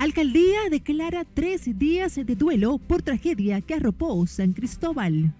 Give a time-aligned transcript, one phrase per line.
[0.00, 5.34] Alcaldía declara tres días de duelo por tragedia que arropó San Cristóbal.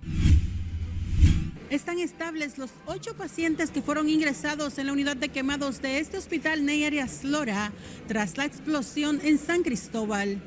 [1.71, 6.19] Están estables los ocho pacientes que fueron ingresados en la unidad de quemados de este
[6.19, 7.73] hospital Ney Arias Lora
[8.07, 10.43] tras la explosión en San Cristóbal.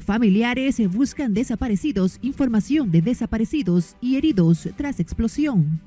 [0.00, 5.80] Familiares buscan desaparecidos, información de desaparecidos y heridos tras explosión.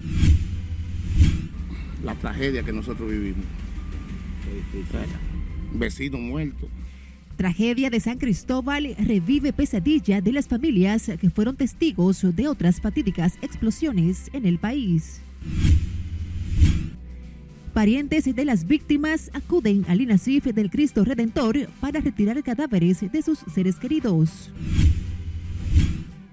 [2.03, 3.45] La tragedia que nosotros vivimos.
[5.73, 6.67] Vecino muerto.
[7.35, 13.37] Tragedia de San Cristóbal revive pesadilla de las familias que fueron testigos de otras fatídicas
[13.41, 15.21] explosiones en el país.
[17.73, 23.39] Parientes de las víctimas acuden al INASIF del Cristo Redentor para retirar cadáveres de sus
[23.53, 24.51] seres queridos.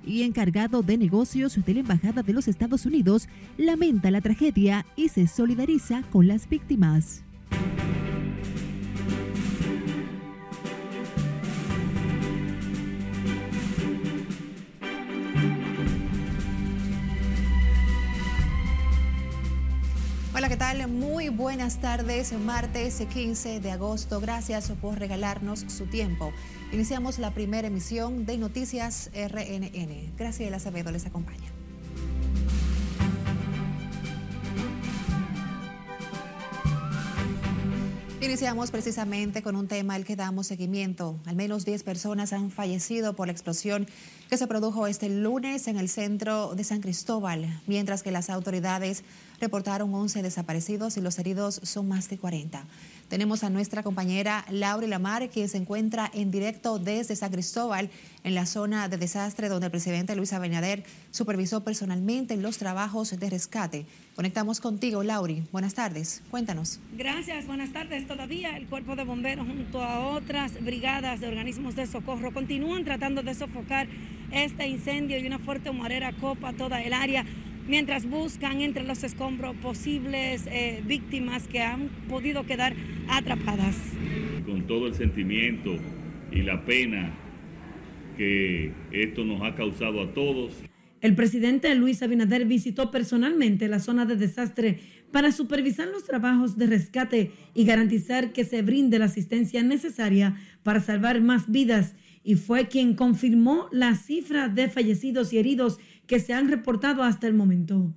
[0.04, 3.28] Y encargado de negocios de la Embajada de los Estados Unidos
[3.59, 7.26] lamenta la tragedia y se solidariza con las víctimas.
[20.37, 20.87] Hola, ¿qué tal?
[20.88, 24.20] Muy buenas tardes, martes 15 de agosto.
[24.20, 26.30] Gracias por regalarnos su tiempo.
[26.74, 30.14] Iniciamos la primera emisión de Noticias RNN.
[30.18, 31.51] Graciela Acevedo les acompaña.
[38.20, 41.18] Iniciamos precisamente con un tema al que damos seguimiento.
[41.24, 43.87] Al menos 10 personas han fallecido por la explosión
[44.29, 49.02] que se produjo este lunes en el centro de San Cristóbal, mientras que las autoridades
[49.40, 52.65] reportaron 11 desaparecidos y los heridos son más de 40.
[53.09, 57.88] Tenemos a nuestra compañera Laura Lamar, quien se encuentra en directo desde San Cristóbal,
[58.24, 63.30] en la zona de desastre donde el presidente Luis Abinader supervisó personalmente los trabajos de
[63.30, 63.87] rescate.
[64.16, 65.44] Conectamos contigo, Lauri.
[65.53, 66.22] Buenas tardes.
[66.32, 66.81] Cuéntanos.
[66.97, 68.09] Gracias, buenas tardes.
[68.09, 73.22] Todavía el Cuerpo de Bomberos junto a otras brigadas de organismos de socorro continúan tratando
[73.22, 73.86] de sofocar
[74.32, 77.24] este incendio y una fuerte humarera copa toda el área
[77.69, 82.75] mientras buscan entre los escombros posibles eh, víctimas que han podido quedar
[83.09, 83.77] atrapadas.
[84.44, 85.77] Con todo el sentimiento
[86.32, 87.12] y la pena
[88.16, 90.54] que esto nos ha causado a todos.
[91.00, 94.81] El presidente Luis Abinader visitó personalmente la zona de desastre
[95.12, 100.81] para supervisar los trabajos de rescate y garantizar que se brinde la asistencia necesaria para
[100.81, 101.94] salvar más vidas
[102.26, 105.78] y fue quien confirmó la cifra de fallecidos y heridos
[106.09, 107.94] que se han reportado hasta el momento.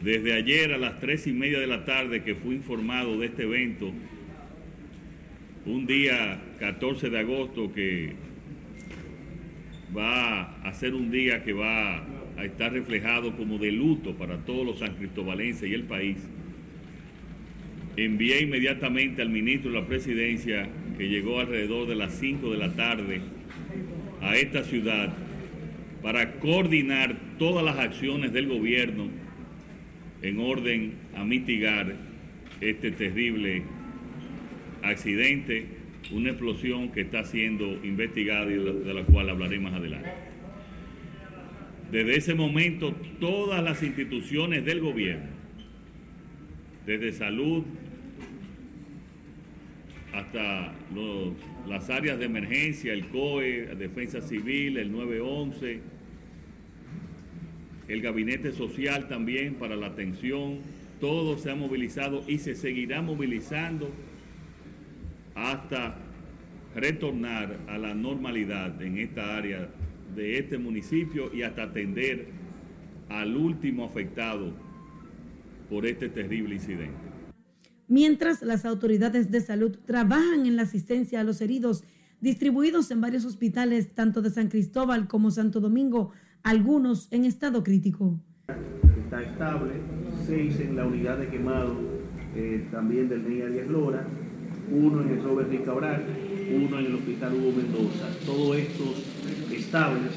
[0.00, 3.42] Desde ayer a las tres y media de la tarde que fui informado de este
[3.42, 3.90] evento,
[5.66, 8.12] un día 14 de agosto que
[9.94, 14.64] va a ser un día que va a estar reflejado como de luto para todos
[14.64, 16.18] los san cristobalenses y el país,
[17.96, 22.72] envié inmediatamente al ministro de la presidencia, que llegó alrededor de las 5 de la
[22.74, 23.20] tarde,
[24.20, 25.12] a esta ciudad
[26.02, 29.08] para coordinar todas las acciones del gobierno
[30.22, 31.94] en orden a mitigar
[32.60, 33.62] este terrible
[34.82, 35.66] accidente,
[36.12, 40.10] una explosión que está siendo investigada y de la cual hablaré más adelante.
[41.90, 45.26] Desde ese momento, todas las instituciones del gobierno,
[46.86, 47.64] desde salud
[50.18, 50.72] hasta
[51.68, 55.80] las áreas de emergencia, el COE, Defensa Civil, el 911,
[57.88, 60.58] el Gabinete Social también para la atención,
[61.00, 63.90] todo se ha movilizado y se seguirá movilizando
[65.34, 65.96] hasta
[66.74, 69.68] retornar a la normalidad en esta área
[70.16, 72.26] de este municipio y hasta atender
[73.08, 74.52] al último afectado
[75.70, 77.08] por este terrible incidente
[77.88, 81.84] mientras las autoridades de salud trabajan en la asistencia a los heridos
[82.20, 86.12] distribuidos en varios hospitales, tanto de San Cristóbal como Santo Domingo,
[86.42, 88.20] algunos en estado crítico.
[89.04, 89.72] Está estable,
[90.26, 91.76] seis en la unidad de quemado
[92.34, 94.04] eh, también del Ney Arias Lora,
[94.70, 96.04] uno en el Robert Cabral,
[96.54, 98.08] uno en el Hospital Hugo Mendoza.
[98.26, 99.02] Todos estos
[99.52, 100.12] estables.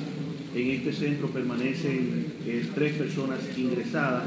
[0.53, 4.25] En este centro permanecen eh, tres personas ingresadas,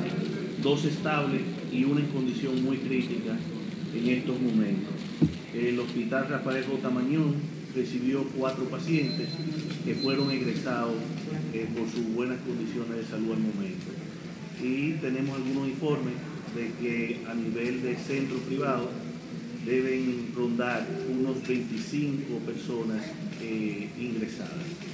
[0.62, 1.42] dos estables
[1.74, 3.36] y una en condición muy crítica
[3.94, 4.94] en estos momentos.
[5.52, 6.90] El Hospital Rafael J.
[7.74, 9.28] Recibió cuatro pacientes
[9.84, 10.94] que fueron egresados
[11.52, 13.86] eh, por sus buenas condiciones de salud al momento.
[14.62, 16.14] Y tenemos algunos informes
[16.54, 18.90] de que a nivel de centro privado
[19.66, 23.02] deben rondar unos 25 personas
[23.42, 24.93] eh, ingresadas.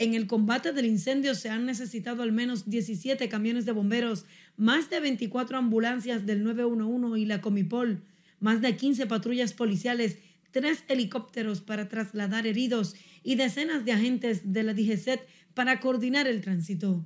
[0.00, 4.90] En el combate del incendio se han necesitado al menos 17 camiones de bomberos, más
[4.90, 8.04] de 24 ambulancias del 911 y la Comipol,
[8.38, 10.18] más de 15 patrullas policiales,
[10.52, 16.42] tres helicópteros para trasladar heridos y decenas de agentes de la DGCET para coordinar el
[16.42, 17.04] tránsito.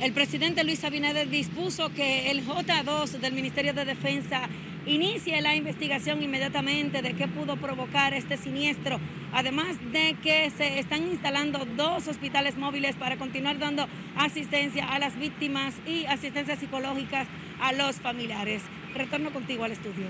[0.00, 4.48] El presidente Luis Abinader dispuso que el J2 del Ministerio de Defensa
[4.86, 8.98] inicie la investigación inmediatamente de qué pudo provocar este siniestro,
[9.32, 13.86] además de que se están instalando dos hospitales móviles para continuar dando
[14.16, 17.26] asistencia a las víctimas y asistencia psicológica
[17.60, 18.62] a los familiares.
[18.94, 20.06] Retorno contigo al estudio.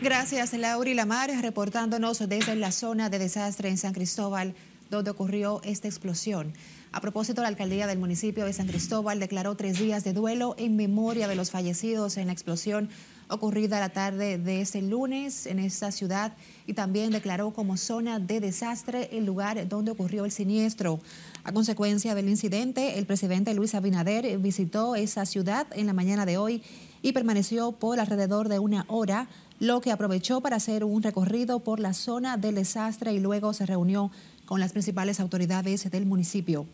[0.00, 4.54] Gracias, Lauri Lamar, reportándonos desde la zona de desastre en San Cristóbal,
[4.90, 6.52] donde ocurrió esta explosión.
[6.92, 10.76] A propósito, la alcaldía del municipio de San Cristóbal declaró tres días de duelo en
[10.76, 12.88] memoria de los fallecidos en la explosión
[13.28, 16.34] ocurrida la tarde de este lunes en esta ciudad
[16.66, 21.00] y también declaró como zona de desastre el lugar donde ocurrió el siniestro.
[21.44, 26.38] A consecuencia del incidente, el presidente Luis Abinader visitó esa ciudad en la mañana de
[26.38, 26.62] hoy
[27.02, 29.28] y permaneció por alrededor de una hora
[29.60, 33.66] lo que aprovechó para hacer un recorrido por la zona del desastre y luego se
[33.66, 34.10] reunió
[34.46, 36.66] con las principales autoridades del municipio.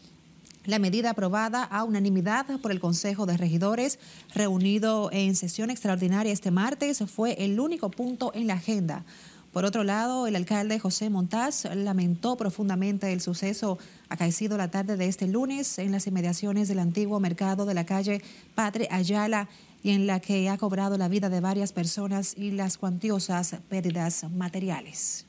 [0.66, 3.98] La medida aprobada a unanimidad por el Consejo de Regidores,
[4.34, 9.04] reunido en sesión extraordinaria este martes, fue el único punto en la agenda.
[9.52, 13.78] Por otro lado, el alcalde José Montaz lamentó profundamente el suceso
[14.08, 18.22] acaecido la tarde de este lunes en las inmediaciones del antiguo mercado de la calle
[18.54, 19.50] Padre Ayala
[19.82, 24.24] y en la que ha cobrado la vida de varias personas y las cuantiosas pérdidas
[24.34, 25.26] materiales.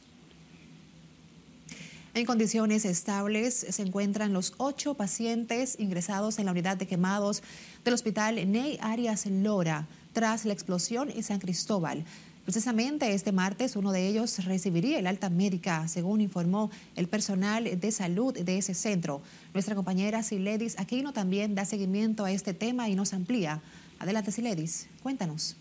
[2.15, 7.43] En condiciones estables se encuentran los ocho pacientes ingresados en la unidad de quemados
[7.83, 12.05] del hospital Ney Arias Lora tras la explosión en San Cristóbal.
[12.45, 17.91] Precisamente este martes uno de ellos recibiría el alta médica, según informó el personal de
[17.91, 19.21] salud de ese centro.
[19.53, 23.61] Nuestra compañera Siledis Aquino también da seguimiento a este tema y nos amplía
[23.99, 25.57] Adelante, Siledis, cuéntanos.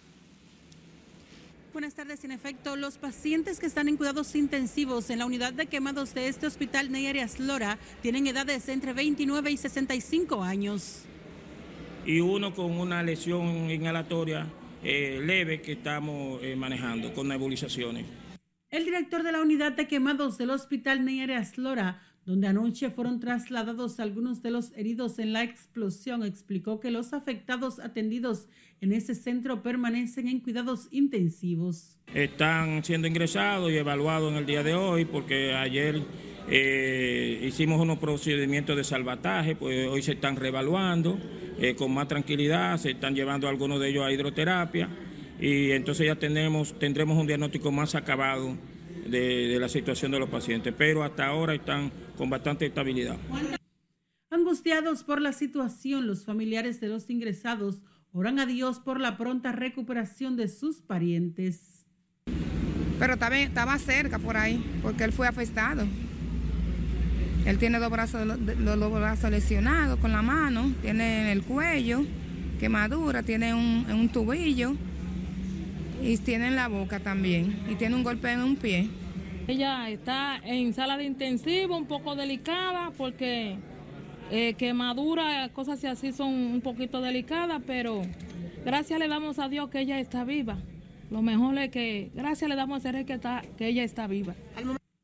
[1.75, 2.23] Buenas tardes.
[2.23, 6.29] En efecto, los pacientes que están en cuidados intensivos en la unidad de quemados de
[6.29, 11.03] este hospital Neyarias Lora tienen edades entre 29 y 65 años.
[12.07, 14.47] Y uno con una lesión inhalatoria
[14.85, 18.07] eh, leve que estamos eh, manejando con nebulizaciones.
[18.71, 24.01] El director de la unidad de quemados del hospital Neyarias Lora donde anoche fueron trasladados
[24.01, 28.49] algunos de los heridos en la explosión, explicó que los afectados atendidos
[28.81, 31.99] en ese centro permanecen en cuidados intensivos.
[32.13, 36.03] Están siendo ingresados y evaluados en el día de hoy porque ayer
[36.49, 41.19] eh, hicimos unos procedimientos de salvataje, pues hoy se están reevaluando
[41.59, 44.89] eh, con más tranquilidad, se están llevando algunos de ellos a hidroterapia
[45.41, 48.57] y entonces ya tenemos, tendremos un diagnóstico más acabado
[49.07, 53.17] de, la situación de los pacientes, pero hasta ahora están con bastante estabilidad.
[54.31, 57.83] Angustiados por la situación, los familiares de los ingresados
[58.13, 61.85] oran a Dios por la pronta recuperación de sus parientes.
[62.99, 65.85] Pero estaba, estaba cerca por ahí, porque él fue afectado.
[67.45, 72.05] Él tiene dos brazos, los, brazos lesionados con la mano, tiene en el cuello
[72.59, 74.75] quemadura, tiene un, un tubillo
[76.03, 78.89] y tiene en la boca también y tiene un golpe en un pie.
[79.47, 83.59] Ella está en sala de intensivo, un poco delicada porque
[84.31, 88.01] eh, quemadura, cosas así son un poquito delicadas, pero
[88.65, 90.57] gracias le damos a Dios que ella está viva.
[91.11, 94.35] Lo mejor es que gracias le damos a Dios que, está, que ella está viva.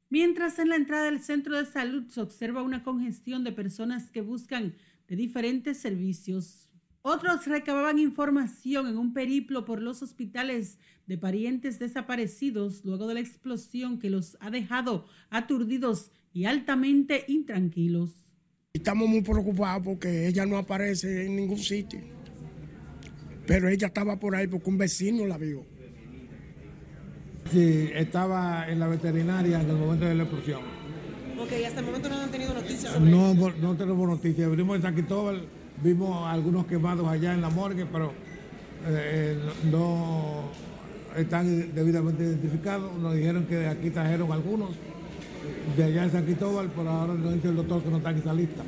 [0.08, 4.22] Mientras en la entrada del centro de salud se observa una congestión de personas que
[4.22, 4.74] buscan
[5.06, 6.69] de diferentes servicios
[7.02, 13.20] otros recababan información en un periplo por los hospitales de parientes desaparecidos luego de la
[13.20, 18.12] explosión que los ha dejado aturdidos y altamente intranquilos.
[18.72, 22.00] Estamos muy preocupados porque ella no aparece en ningún sitio.
[23.46, 25.64] Pero ella estaba por ahí porque un vecino la vio.
[27.50, 30.60] Sí, estaba en la veterinaria en el momento de la explosión.
[31.36, 34.46] Ok, hasta el momento no han tenido noticias No, no tenemos noticias.
[34.46, 35.48] Abrimos en San Cristóbal
[35.82, 38.12] Vimos algunos quemados allá en la morgue, pero
[38.86, 39.38] eh,
[39.70, 40.42] no
[41.16, 42.92] están debidamente identificados.
[42.98, 44.70] Nos dijeron que aquí trajeron algunos
[45.76, 48.20] de allá en San Cristóbal, pero ahora nos dice el doctor que no están en
[48.20, 48.62] esa lista.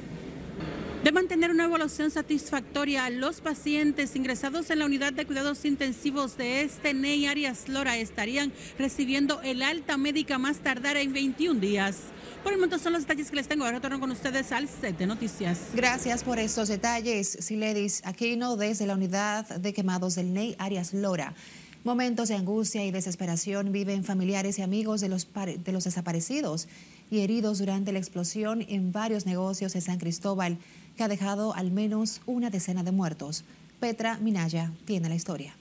[1.03, 6.63] De mantener una evaluación satisfactoria, los pacientes ingresados en la unidad de cuidados intensivos de
[6.63, 11.97] este NEI Arias Lora estarían recibiendo el alta médica más tardar en 21 días.
[12.45, 13.65] Por el momento son los detalles que les tengo.
[13.65, 15.59] Ahora retorno con ustedes al set de noticias.
[15.75, 21.35] Gracias por estos detalles, Siledis Aquino, desde la unidad de quemados del NEI Arias Lora.
[21.83, 26.69] Momentos de angustia y desesperación viven familiares y amigos de los, de los desaparecidos
[27.11, 30.59] y heridos durante la explosión en varios negocios de San Cristóbal,
[30.97, 33.45] que ha dejado al menos una decena de muertos.
[33.81, 35.55] Petra Minaya tiene la historia.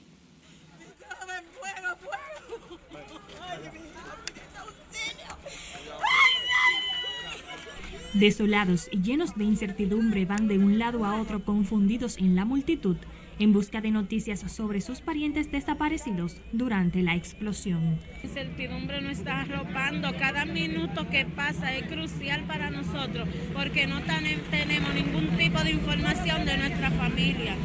[8.14, 12.98] Desolados y llenos de incertidumbre van de un lado a otro confundidos en la multitud
[13.44, 17.98] en busca de noticias sobre sus parientes desaparecidos durante la explosión.
[18.22, 24.00] La incertidumbre nos está arropando, cada minuto que pasa es crucial para nosotros porque no
[24.04, 27.56] tenemos ningún tipo de información de nuestra familia.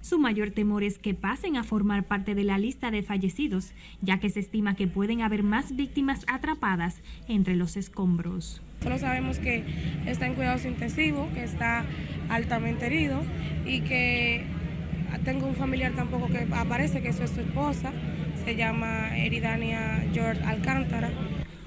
[0.00, 4.18] Su mayor temor es que pasen a formar parte de la lista de fallecidos, ya
[4.18, 8.62] que se estima que pueden haber más víctimas atrapadas entre los escombros.
[8.82, 9.62] Solo sabemos que
[10.06, 11.84] está en cuidados intensivos, que está
[12.30, 13.22] altamente herido
[13.66, 14.44] y que
[15.18, 17.92] tengo un familiar tampoco que aparece, que eso es su esposa,
[18.44, 21.10] se llama Eridania George Alcántara.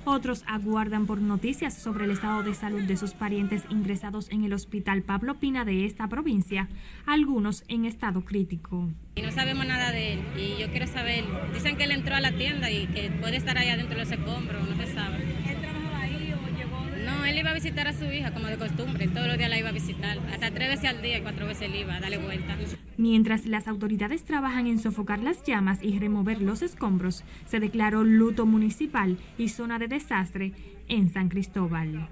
[0.06, 4.52] Otros aguardan por noticias sobre el estado de salud de sus parientes ingresados en el
[4.52, 6.68] hospital Pablo Pina de esta provincia,
[7.06, 8.90] algunos en estado crítico.
[9.16, 11.24] Y no sabemos nada de él y yo quiero saber,
[11.54, 14.12] dicen que él entró a la tienda y que puede estar ahí adentro de los
[14.12, 15.24] escombros, no se sabe.
[15.48, 17.06] ¿Él trabajaba ahí o llegó?
[17.24, 19.58] No, él iba a visitar a su hija como de costumbre, todos los días la
[19.58, 22.18] iba a visitar, hasta tres veces al día y cuatro veces él iba a darle
[22.18, 22.58] vuelta.
[22.98, 28.46] Mientras las autoridades trabajan en sofocar las llamas y remover los escombros, se declaró luto
[28.46, 30.52] municipal y zona de desastre
[30.90, 32.10] en San Cristóbal.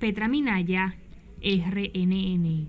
[0.00, 0.96] Petra Minaya,
[1.40, 2.66] RNN.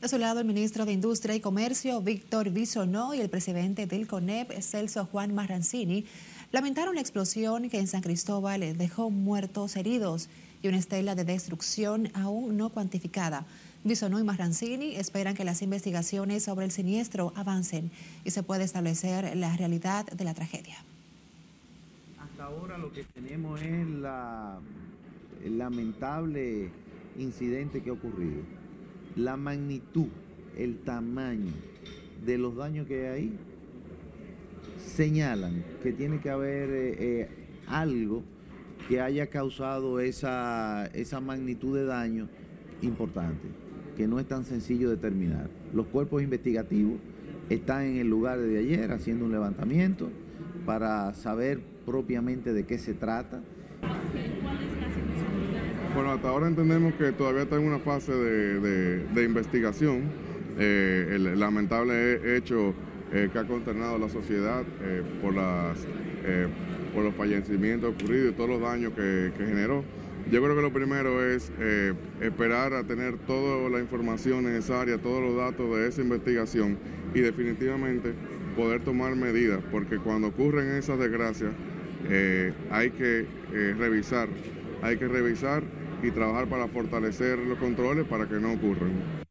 [0.00, 4.08] De su lado, el ministro de Industria y Comercio, Víctor Bisonó, y el presidente del
[4.08, 6.06] CONEP, Celso Juan Marrancini,
[6.52, 10.28] lamentaron la explosión que en San Cristóbal dejó muertos, heridos
[10.62, 13.46] y una estela de destrucción aún no cuantificada.
[13.82, 17.90] Bisonó y Marrancini esperan que las investigaciones sobre el siniestro avancen
[18.24, 20.76] y se pueda establecer la realidad de la tragedia.
[22.18, 24.58] Hasta ahora lo que tenemos es la,
[25.42, 26.70] el lamentable
[27.18, 28.42] incidente que ha ocurrido.
[29.16, 30.08] La magnitud,
[30.58, 31.52] el tamaño
[32.24, 33.38] de los daños que hay
[34.80, 37.28] señalan que tiene que haber eh, eh,
[37.66, 38.22] algo
[38.88, 42.28] que haya causado esa, esa magnitud de daño
[42.82, 43.48] importante
[43.96, 45.50] que no es tan sencillo determinar.
[45.74, 46.94] Los cuerpos investigativos
[47.50, 50.08] están en el lugar de ayer haciendo un levantamiento
[50.64, 53.42] para saber propiamente de qué se trata.
[55.94, 60.04] Bueno, hasta ahora entendemos que todavía está en una fase de, investigación.
[60.58, 62.74] Eh, el lamentable hecho
[63.12, 65.78] eh, que ha consternado la sociedad eh, por, las,
[66.94, 69.84] por los fallecimientos ocurridos y todos los daños que generó.
[70.30, 75.20] Yo creo que lo primero es eh, esperar a tener toda la información necesaria, todos
[75.20, 76.78] los datos de esa investigación
[77.14, 78.12] y definitivamente
[78.56, 81.50] poder tomar medidas, porque cuando ocurren esas desgracias
[82.08, 84.28] eh, hay que eh, revisar,
[84.82, 85.64] hay que revisar
[86.02, 89.29] y trabajar para fortalecer los controles para que no ocurran.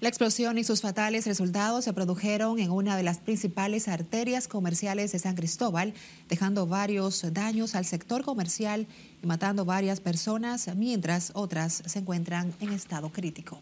[0.00, 5.10] La explosión y sus fatales resultados se produjeron en una de las principales arterias comerciales
[5.10, 5.92] de San Cristóbal,
[6.28, 8.86] dejando varios daños al sector comercial
[9.24, 13.60] y matando varias personas, mientras otras se encuentran en estado crítico.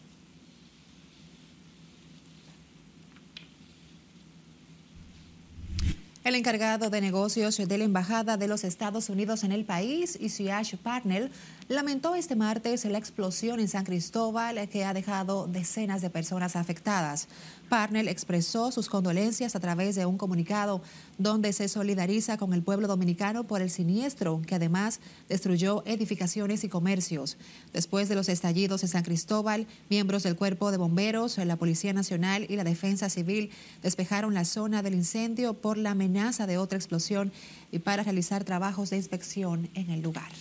[6.23, 10.75] El encargado de negocios de la Embajada de los Estados Unidos en el país, Isiash
[10.75, 11.31] Parnell,
[11.69, 17.27] lamentó este martes la explosión en San Cristóbal que ha dejado decenas de personas afectadas.
[17.67, 20.81] Parnell expresó sus condolencias a través de un comunicado
[21.17, 26.69] donde se solidariza con el pueblo dominicano por el siniestro que además destruyó edificaciones y
[26.69, 27.37] comercios.
[27.73, 32.45] Después de los estallidos en San Cristóbal, miembros del Cuerpo de Bomberos, la Policía Nacional
[32.47, 33.51] y la Defensa Civil
[33.83, 37.33] despejaron la zona del incendio por la amenaza de otra explosión
[37.73, 40.31] y para realizar trabajos de inspección en el lugar.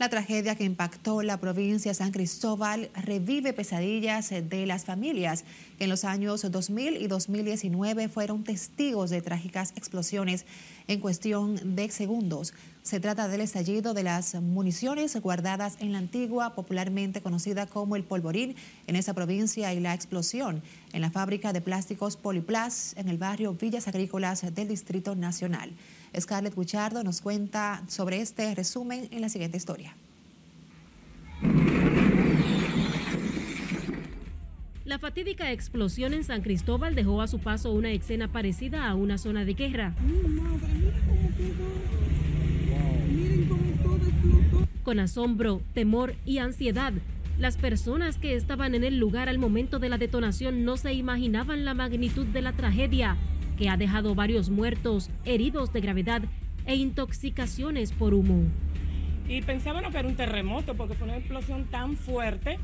[0.00, 5.44] La tragedia que impactó la provincia de San Cristóbal revive pesadillas de las familias
[5.76, 10.46] que en los años 2000 y 2019 fueron testigos de trágicas explosiones
[10.88, 12.54] en cuestión de segundos.
[12.82, 18.04] Se trata del estallido de las municiones guardadas en la antigua, popularmente conocida como el
[18.04, 20.62] polvorín, en esa provincia y la explosión
[20.94, 25.74] en la fábrica de plásticos Poliplas en el barrio Villas Agrícolas del Distrito Nacional.
[26.18, 29.94] Scarlett Guchardo nos cuenta sobre este resumen en la siguiente historia.
[34.84, 39.18] La fatídica explosión en San Cristóbal dejó a su paso una escena parecida a una
[39.18, 39.94] zona de guerra.
[44.82, 46.92] Con asombro, temor y ansiedad,
[47.38, 51.64] las personas que estaban en el lugar al momento de la detonación no se imaginaban
[51.64, 53.16] la magnitud de la tragedia
[53.60, 56.22] que ha dejado varios muertos, heridos de gravedad
[56.64, 58.44] e intoxicaciones por humo.
[59.28, 62.58] Y pensábamos que era un terremoto porque fue una explosión tan fuerte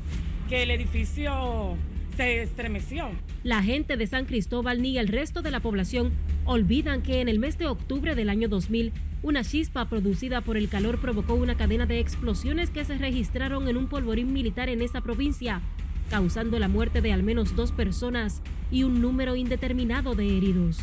[0.49, 1.77] que el edificio
[2.15, 3.11] se estremeció.
[3.43, 6.13] La gente de San Cristóbal ni el resto de la población
[6.45, 10.69] olvidan que en el mes de octubre del año 2000 Una chispa producida por el
[10.69, 15.01] calor provocó una cadena de explosiones que se registraron en un polvorín militar en esa
[15.01, 15.61] provincia,
[16.09, 20.79] causando la muerte de al menos dos personas y un número indeterminado de heridos.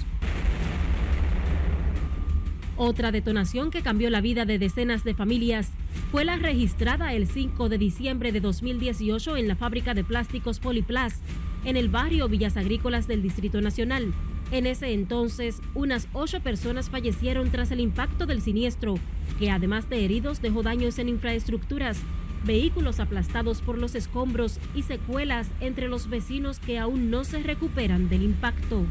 [2.77, 5.71] Otra detonación que cambió la vida de decenas de familias
[6.11, 11.21] fue la registrada el 5 de diciembre de 2018 en la fábrica de plásticos Poliplas,
[11.65, 14.13] en el barrio Villas Agrícolas del Distrito Nacional.
[14.51, 18.97] En ese entonces, unas ocho personas fallecieron tras el impacto del siniestro,
[19.39, 21.99] que además de heridos dejó daños en infraestructuras,
[22.45, 28.09] vehículos aplastados por los escombros y secuelas entre los vecinos que aún no se recuperan
[28.09, 28.85] del impacto.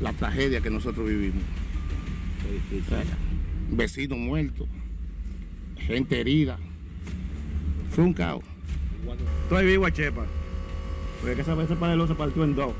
[0.00, 1.42] La tragedia que nosotros vivimos.
[3.70, 4.68] Vecinos muertos,
[5.76, 6.58] gente herida.
[7.90, 8.44] Fue un caos.
[9.44, 10.26] Estoy vivo a Chepa.
[11.20, 12.72] Porque esa vez panelo se partió en dos.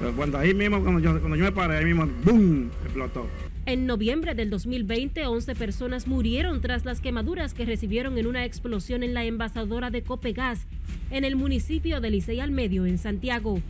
[0.00, 2.70] Pero cuando ahí mismo, cuando yo, cuando yo me paré, ahí mismo, ¡boom!
[2.84, 3.26] explotó.
[3.68, 9.02] En noviembre del 2020, 11 personas murieron tras las quemaduras que recibieron en una explosión
[9.02, 10.66] en la envasadora de Copegas,
[11.10, 13.60] en el municipio de Licey al Medio, en Santiago.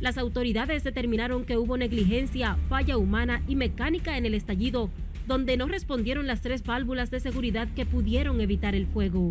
[0.00, 4.88] Las autoridades determinaron que hubo negligencia, falla humana y mecánica en el estallido,
[5.26, 9.28] donde no respondieron las tres válvulas de seguridad que pudieron evitar el fuego.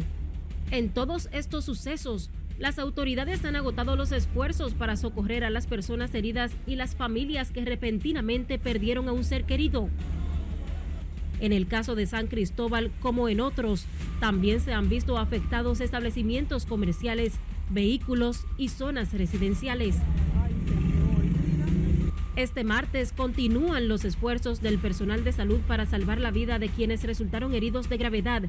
[0.69, 2.29] En todos estos sucesos,
[2.63, 7.51] las autoridades han agotado los esfuerzos para socorrer a las personas heridas y las familias
[7.51, 9.89] que repentinamente perdieron a un ser querido.
[11.41, 13.85] En el caso de San Cristóbal, como en otros,
[14.21, 17.33] también se han visto afectados establecimientos comerciales,
[17.69, 19.97] vehículos y zonas residenciales.
[22.37, 27.03] Este martes continúan los esfuerzos del personal de salud para salvar la vida de quienes
[27.03, 28.43] resultaron heridos de gravedad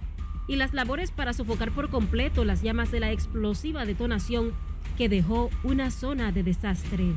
[0.47, 4.53] y las labores para sofocar por completo las llamas de la explosiva detonación
[4.97, 7.13] que dejó una zona de desastre.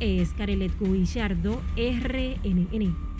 [0.00, 3.13] Es Carelet Guillardo, RNN.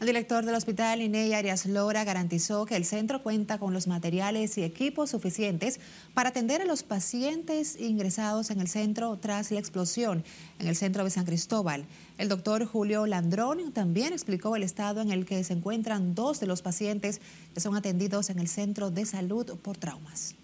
[0.00, 4.56] El director del hospital Iney Arias Lora garantizó que el centro cuenta con los materiales
[4.56, 5.78] y equipos suficientes
[6.14, 10.24] para atender a los pacientes ingresados en el centro tras la explosión
[10.58, 11.84] en el centro de San Cristóbal.
[12.16, 16.46] El doctor Julio Landrón también explicó el estado en el que se encuentran dos de
[16.46, 17.20] los pacientes
[17.52, 20.34] que son atendidos en el centro de salud por traumas.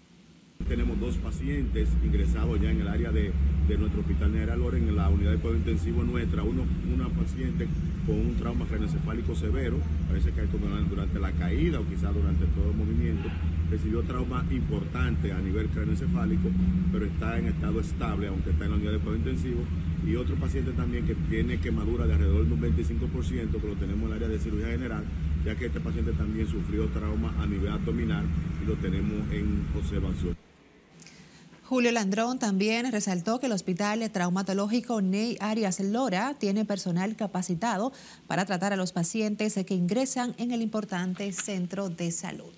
[0.67, 3.31] Tenemos dos pacientes ingresados ya en el área de,
[3.79, 6.43] nuestro hospital Nera Loren, en la unidad de cuidado intensivo nuestra.
[6.43, 7.67] Uno, una paciente
[8.05, 9.77] con un trauma craneoencefálico severo,
[10.09, 10.41] parece que
[10.89, 13.29] durante la caída o quizás durante todo el movimiento,
[13.71, 16.49] recibió trauma importante a nivel craneoencefálico,
[16.91, 19.61] pero está en estado estable, aunque está en la unidad de cuidado intensivo.
[20.05, 24.01] Y otro paciente también que tiene quemadura de alrededor de un 25%, que lo tenemos
[24.01, 25.05] en el área de cirugía general,
[25.45, 28.25] ya que este paciente también sufrió trauma a nivel abdominal
[28.61, 30.46] y lo tenemos en observación.
[31.67, 37.91] Julio Landrón también resaltó que el Hospital Traumatológico Ney Arias Lora tiene personal capacitado
[38.25, 42.53] para tratar a los pacientes que ingresan en el importante centro de salud.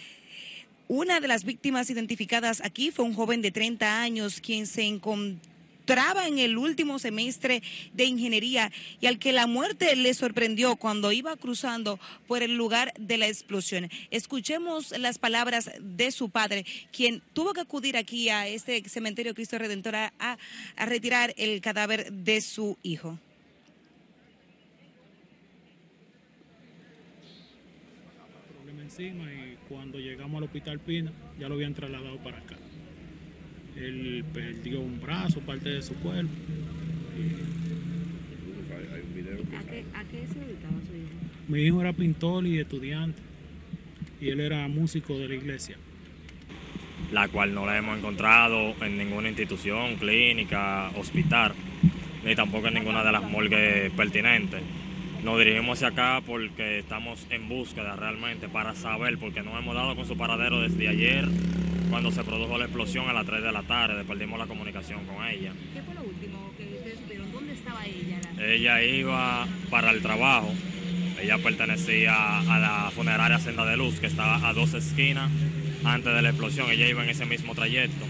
[0.94, 6.28] Una de las víctimas identificadas aquí fue un joven de 30 años quien se entraba
[6.28, 7.62] en el último semestre
[7.94, 12.92] de ingeniería y al que la muerte le sorprendió cuando iba cruzando por el lugar
[12.98, 13.88] de la explosión.
[14.10, 19.56] Escuchemos las palabras de su padre, quien tuvo que acudir aquí a este cementerio Cristo
[19.56, 20.36] Redentor a,
[20.76, 23.18] retirar el cadáver de su hijo.
[29.72, 32.56] Cuando llegamos al hospital Pina ya lo habían trasladado para acá.
[33.74, 36.30] Él perdió un brazo, parte de su cuerpo.
[39.94, 41.08] ¿A qué, se dedicaba su hijo?
[41.48, 43.22] Mi hijo era pintor y estudiante
[44.20, 45.78] y él era músico de la iglesia.
[47.10, 51.54] La cual no la hemos encontrado en ninguna institución, clínica, hospital,
[52.22, 54.60] ni tampoco en ninguna de las morgues pertinentes.
[55.22, 59.94] Nos dirigimos hacia acá porque estamos en búsqueda realmente para saber, porque no hemos dado
[59.94, 61.28] con su paradero desde ayer,
[61.90, 65.24] cuando se produjo la explosión a las 3 de la tarde, perdimos la comunicación con
[65.24, 65.52] ella.
[65.72, 67.30] ¿Qué fue lo último que ustedes supieron?
[67.30, 68.20] ¿Dónde estaba ella?
[68.40, 70.52] Ella iba para el trabajo,
[71.22, 75.30] ella pertenecía a la funeraria Senda de Luz, que estaba a dos esquinas
[75.84, 78.06] antes de la explosión, ella iba en ese mismo trayecto,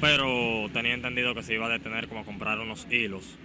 [0.00, 3.36] pero tenía entendido que se iba a detener como a comprar unos hilos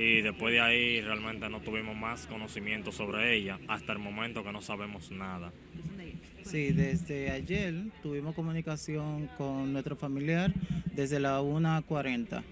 [0.00, 4.50] y después de ahí realmente no tuvimos más conocimiento sobre ella hasta el momento que
[4.50, 5.52] no sabemos nada.
[6.42, 10.54] Sí, desde ayer tuvimos comunicación con nuestro familiar
[10.96, 12.42] desde la 1.40.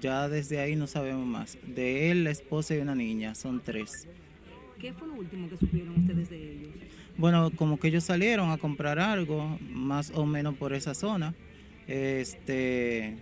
[0.00, 1.58] Ya desde ahí no sabemos más.
[1.66, 4.06] De él, la esposa y una niña, son tres.
[4.78, 6.70] ¿Qué fue lo último que supieron ustedes de ellos?
[7.16, 11.34] Bueno, como que ellos salieron a comprar algo, más o menos por esa zona.
[11.88, 13.16] Este,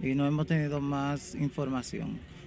[0.00, 2.37] y no hemos tenido más información.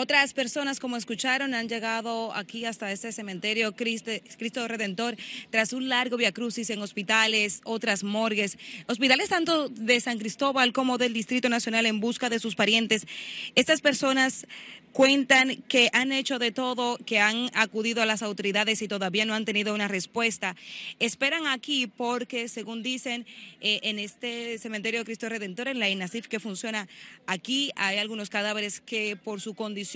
[0.00, 5.16] Otras personas, como escucharon, han llegado aquí hasta este cementerio Cristo, Redentor
[5.50, 11.12] tras un largo viacrucis en hospitales, otras morgues, hospitales tanto de San Cristóbal como del
[11.12, 13.08] Distrito Nacional en busca de sus parientes.
[13.56, 14.46] Estas personas
[14.92, 19.34] cuentan que han hecho de todo, que han acudido a las autoridades y todavía no
[19.34, 20.56] han tenido una respuesta.
[20.98, 23.26] Esperan aquí porque, según dicen,
[23.60, 26.88] eh, en este cementerio Cristo Redentor, en la INASIF que funciona
[27.26, 29.87] aquí, hay algunos cadáveres que por su condición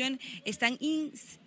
[0.44, 0.78] están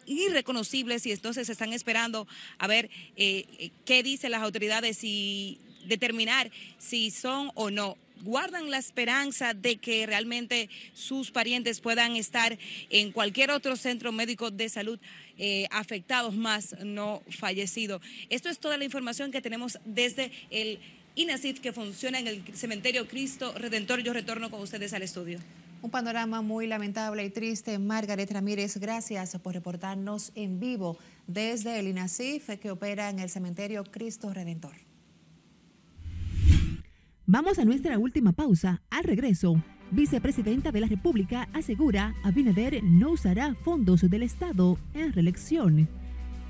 [0.06, 2.28] irreconocibles y entonces están esperando
[2.58, 8.78] a ver eh, qué dicen las autoridades y determinar si son o no guardan la
[8.78, 12.58] esperanza de que realmente sus parientes puedan estar
[12.90, 15.00] en cualquier otro centro médico de salud
[15.38, 18.02] eh, afectados más, no fallecidos.
[18.30, 20.80] Esto es toda la información que tenemos desde el
[21.16, 24.02] INACIF que funciona en el cementerio Cristo Redentor.
[24.02, 25.40] Yo retorno con ustedes al estudio.
[25.86, 27.78] Un panorama muy lamentable y triste.
[27.78, 33.84] Margaret Ramírez, gracias por reportarnos en vivo desde el INACIF que opera en el cementerio
[33.84, 34.74] Cristo Redentor.
[37.28, 38.82] Vamos a nuestra última pausa.
[38.90, 45.88] Al regreso, vicepresidenta de la República asegura Abinader no usará fondos del Estado en reelección.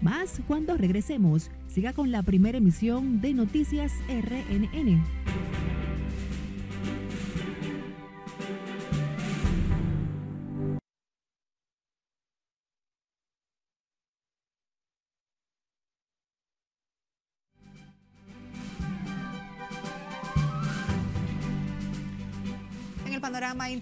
[0.02, 1.52] Más cuando regresemos.
[1.68, 5.04] Siga con la primera emisión de Noticias RNN.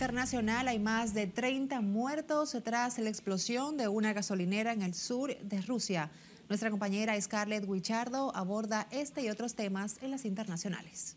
[0.03, 5.33] Internacional hay más de 30 muertos tras la explosión de una gasolinera en el sur
[5.37, 6.11] de Rusia.
[6.49, 11.15] Nuestra compañera Scarlett Wichardo aborda este y otros temas en las internacionales.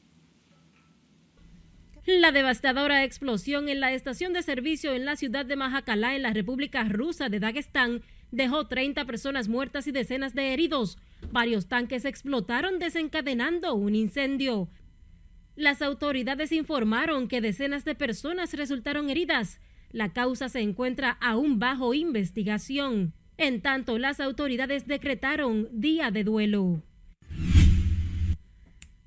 [2.07, 6.33] La devastadora explosión en la estación de servicio en la ciudad de Majakala, en la
[6.33, 10.97] República Rusa de Dagestán, dejó 30 personas muertas y decenas de heridos.
[11.33, 14.69] Varios tanques explotaron desencadenando un incendio.
[15.57, 19.59] Las autoridades informaron que decenas de personas resultaron heridas.
[19.91, 23.15] La causa se encuentra aún bajo investigación.
[23.39, 26.83] En tanto, las autoridades decretaron día de duelo.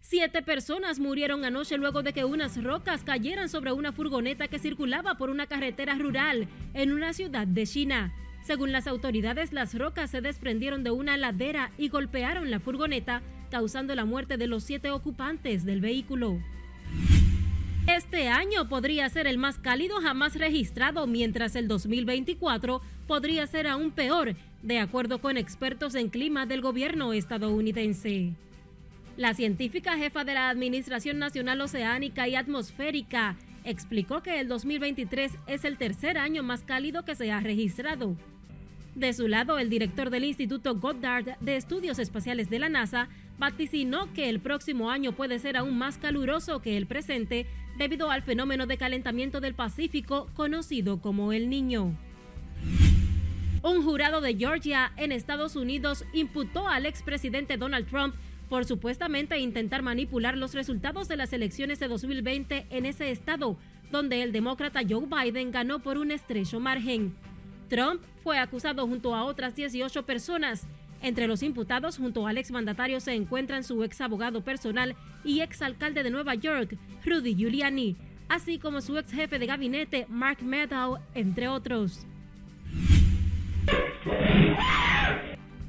[0.02, 5.20] Siete personas murieron anoche luego de que unas rocas cayeran sobre una furgoneta que circulaba
[5.20, 8.12] por una carretera rural en una ciudad de China.
[8.42, 13.94] Según las autoridades, las rocas se desprendieron de una ladera y golpearon la furgoneta, causando
[13.96, 16.40] la muerte de los siete ocupantes del vehículo.
[17.88, 23.92] Este año podría ser el más cálido jamás registrado, mientras el 2024 podría ser aún
[23.92, 28.34] peor, de acuerdo con expertos en clima del gobierno estadounidense.
[29.18, 35.66] La científica jefa de la Administración Nacional Oceánica y Atmosférica explicó que el 2023 es
[35.66, 38.16] el tercer año más cálido que se ha registrado.
[38.96, 44.14] De su lado, el director del Instituto Goddard de Estudios Espaciales de la NASA vaticinó
[44.14, 47.48] que el próximo año puede ser aún más caluroso que el presente
[47.78, 51.98] debido al fenómeno de calentamiento del Pacífico conocido como el Niño.
[53.64, 58.14] Un jurado de Georgia en Estados Unidos imputó al expresidente Donald Trump
[58.50, 63.58] por supuestamente intentar manipular los resultados de las elecciones de 2020 en ese estado,
[63.92, 67.16] donde el demócrata Joe Biden ganó por un estrecho margen.
[67.70, 70.66] Trump fue acusado junto a otras 18 personas.
[71.02, 76.04] Entre los imputados junto al exmandatario se encuentran su ex abogado personal y ex alcalde
[76.04, 77.96] de Nueva York, Rudy Giuliani,
[78.28, 82.06] así como su ex jefe de gabinete, Mark Meadow, entre otros.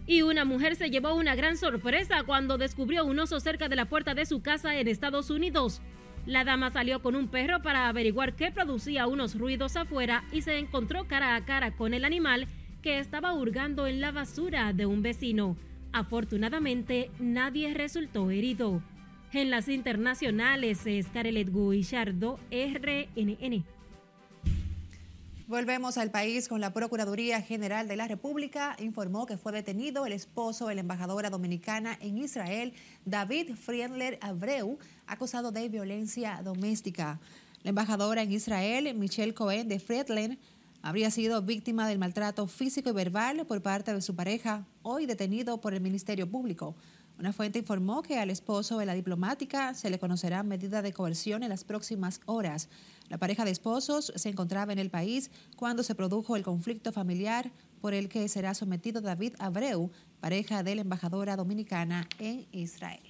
[0.06, 3.84] Y una mujer se llevó una gran sorpresa cuando descubrió un oso cerca de la
[3.84, 5.80] puerta de su casa en Estados Unidos.
[6.26, 10.58] La dama salió con un perro para averiguar qué producía unos ruidos afuera y se
[10.58, 12.48] encontró cara a cara con el animal
[12.82, 15.56] que estaba hurgando en la basura de un vecino.
[15.92, 18.82] Afortunadamente, nadie resultó herido.
[19.32, 23.64] En las internacionales, Scarlett Guillardo, RNN.
[25.46, 28.76] Volvemos al país con la Procuraduría General de la República.
[28.78, 32.72] Informó que fue detenido el esposo de la embajadora dominicana en Israel,
[33.04, 37.18] David Friedler Abreu, acusado de violencia doméstica.
[37.64, 40.38] La embajadora en Israel, Michelle Cohen de Friedler,
[40.82, 45.60] habría sido víctima del maltrato físico y verbal por parte de su pareja, hoy detenido
[45.60, 46.74] por el Ministerio Público.
[47.18, 51.42] Una fuente informó que al esposo de la diplomática se le conocerá medida de coerción
[51.42, 52.70] en las próximas horas.
[53.10, 57.50] La pareja de esposos se encontraba en el país cuando se produjo el conflicto familiar
[57.82, 59.90] por el que será sometido David Abreu,
[60.20, 63.02] pareja de la embajadora dominicana en Israel.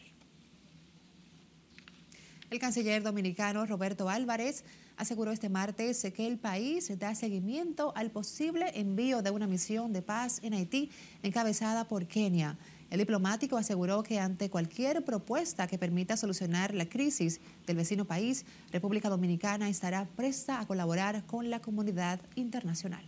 [2.50, 4.64] El canciller dominicano Roberto Álvarez
[5.00, 10.02] aseguró este martes que el país da seguimiento al posible envío de una misión de
[10.02, 10.90] paz en Haití
[11.22, 12.58] encabezada por Kenia.
[12.90, 18.44] El diplomático aseguró que ante cualquier propuesta que permita solucionar la crisis del vecino país,
[18.72, 23.04] República Dominicana estará presta a colaborar con la comunidad internacional.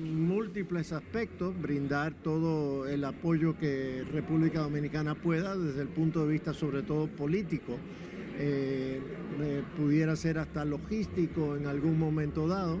[0.00, 6.54] Múltiples aspectos, brindar todo el apoyo que República Dominicana pueda desde el punto de vista
[6.54, 7.76] sobre todo político,
[8.38, 9.00] eh,
[9.40, 12.80] eh, pudiera ser hasta logístico en algún momento dado,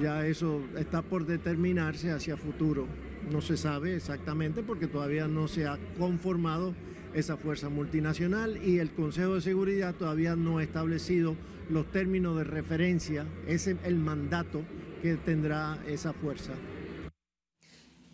[0.00, 2.86] ya eso está por determinarse hacia futuro.
[3.30, 6.74] No se sabe exactamente porque todavía no se ha conformado
[7.14, 11.36] esa fuerza multinacional y el Consejo de Seguridad todavía no ha establecido
[11.68, 14.62] los términos de referencia, ese el mandato
[15.02, 16.52] que tendrá esa fuerza.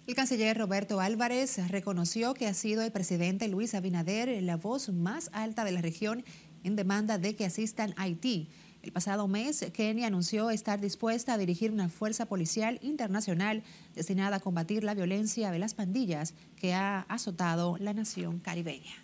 [0.07, 5.31] El canciller Roberto Álvarez reconoció que ha sido el presidente Luis Abinader la voz más
[5.33, 6.25] alta de la región
[6.67, 8.49] en demanda de que asistan a Haití.
[8.83, 13.63] El pasado mes, Kenia anunció estar dispuesta a dirigir una fuerza policial internacional
[13.95, 18.95] destinada a combatir la violencia de las pandillas que ha azotado la nación caribeña.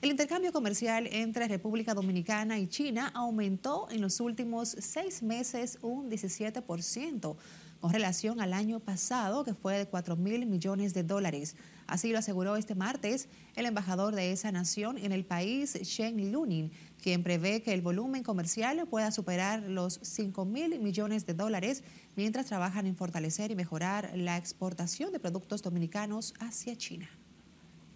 [0.00, 6.10] El intercambio comercial entre República Dominicana y China aumentó en los últimos seis meses un
[6.10, 7.36] 17%
[7.80, 11.56] con relación al año pasado, que fue de 4 mil millones de dólares.
[11.86, 16.70] Así lo aseguró este martes el embajador de esa nación en el país, Shen Lunin,
[17.02, 21.82] quien prevé que el volumen comercial pueda superar los 5 mil millones de dólares
[22.16, 27.10] mientras trabajan en fortalecer y mejorar la exportación de productos dominicanos hacia China.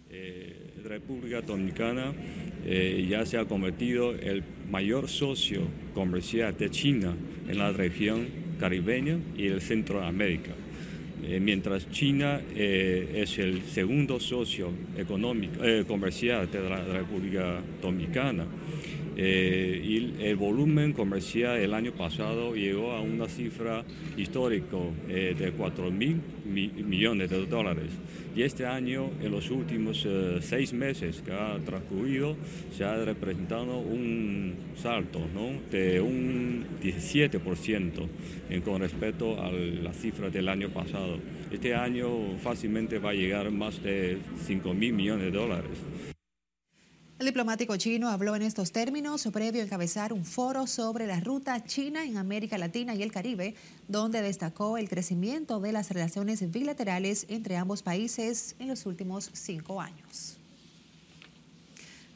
[0.09, 2.13] Eh, República Dominicana
[2.63, 7.13] eh, ya se ha convertido el mayor socio comercial de China
[7.47, 10.51] en la región caribeña y el Centroamérica.
[11.23, 18.45] Eh, mientras China es el segundo socio económico, comercial de la República Dominicana.
[19.19, 23.83] Eh, el volumen comercial el año pasado llegó a una cifra
[24.15, 24.77] histórica
[25.09, 27.89] eh, de 4 mil millones de dólares.
[28.35, 32.35] Y este año, en los últimos eh, seis meses que ha transcurrido,
[32.71, 35.21] se ha representado un salto
[35.71, 38.07] de un 17%
[38.51, 41.17] en, con respecto a la cifra del año pasado.
[41.49, 46.16] Este año fácilmente va a llegar más de 5 mil millones de dólares.
[47.19, 51.63] El diplomático chino habló en estos términos previo a encabezar un foro sobre la ruta
[51.63, 53.55] china en América Latina y el Caribe,
[53.87, 59.81] donde destacó el crecimiento de las relaciones bilaterales entre ambos países en los últimos cinco
[59.81, 60.37] años.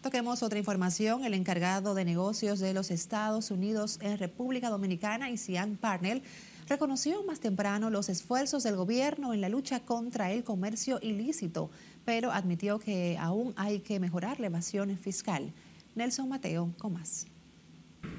[0.03, 1.25] Toquemos otra información.
[1.25, 6.21] El encargado de negocios de los Estados Unidos en República Dominicana, Isian Parnell,
[6.69, 11.71] reconoció más temprano los esfuerzos del gobierno en la lucha contra el comercio ilícito
[12.05, 15.53] pero admitió que aún hay que mejorar la evasión fiscal.
[15.95, 17.27] Nelson Mateo, con más.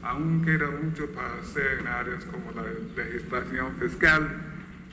[0.02, 2.62] Aún queda mucho para hacer en áreas como la
[2.96, 4.28] legislación fiscal,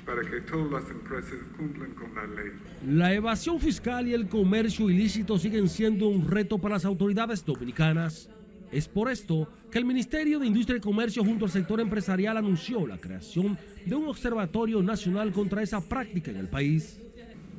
[0.05, 2.51] para que todas las empresas cumplan con la ley.
[2.87, 8.29] La evasión fiscal y el comercio ilícito siguen siendo un reto para las autoridades dominicanas.
[8.71, 12.85] Es por esto que el Ministerio de Industria y Comercio junto al sector empresarial anunció
[12.85, 16.99] la creación de un observatorio nacional contra esa práctica en el país.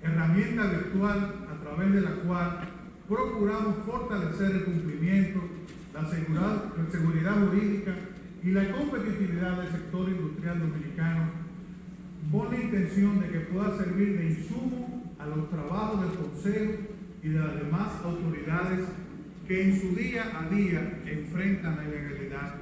[0.03, 2.69] Herramienta virtual a través de la cual
[3.09, 5.41] procuramos fortalecer el cumplimiento,
[5.93, 7.95] la seguridad, jurídica
[8.43, 11.31] y la competitividad del sector industrial dominicano
[12.33, 16.73] con la intención de que pueda servir de insumo a los trabajos del Consejo
[17.23, 18.87] y de las demás autoridades
[19.47, 22.55] que en su día a día enfrentan la ilegalidad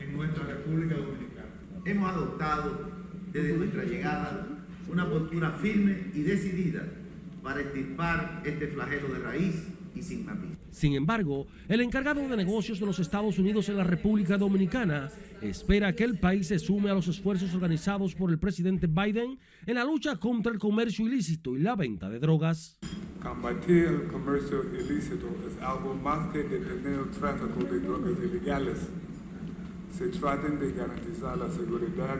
[0.00, 1.50] en nuestra República Dominicana.
[1.84, 2.90] Hemos adoptado
[3.32, 4.46] desde nuestra llegada
[4.90, 6.82] una postura firme y decidida
[7.42, 10.50] para extirpar este flagelo de raíz y sin matiz.
[10.70, 15.10] Sin embargo, el encargado de negocios de los Estados Unidos en la República Dominicana
[15.42, 19.74] espera que el país se sume a los esfuerzos organizados por el presidente Biden en
[19.74, 22.78] la lucha contra el comercio ilícito y la venta de drogas.
[23.22, 28.78] Combatir el comercio ilícito es algo más que detener el tráfico de drogas ilegales.
[29.96, 32.16] Se trata de garantizar la seguridad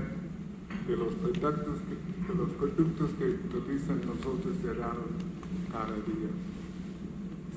[0.86, 5.10] de los productos que, de los productos que utilizan nosotros cerrados
[5.72, 6.30] cada día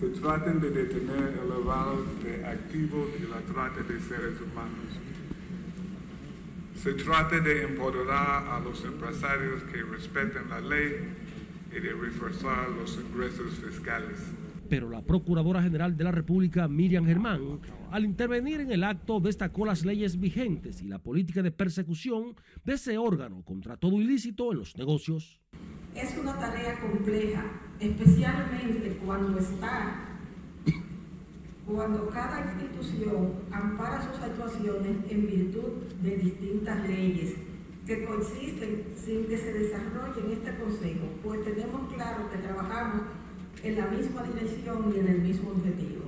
[0.03, 4.99] se traten de detener el lavado de activos y la trata de seres humanos.
[6.81, 11.07] Se trata de empoderar a los empresarios que respeten la ley
[11.71, 14.19] y de reforzar los ingresos fiscales.
[14.73, 17.59] Pero la Procuradora General de la República, Miriam Germán,
[17.91, 22.73] al intervenir en el acto destacó las leyes vigentes y la política de persecución de
[22.73, 25.39] ese órgano contra todo ilícito en los negocios.
[25.93, 27.43] Es una tarea compleja,
[27.79, 30.09] especialmente cuando está
[31.67, 37.36] cuando cada institución ampara sus actuaciones en virtud de distintas leyes
[37.86, 43.03] que coexisten sin que se desarrollen este Consejo, pues tenemos claro que trabajamos
[43.61, 46.05] en la misma dirección y en el mismo objetivo.